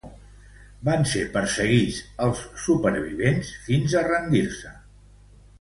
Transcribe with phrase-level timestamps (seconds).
[0.87, 1.99] Van ser perseguits
[2.29, 4.77] els supervivents fins a rendir-se.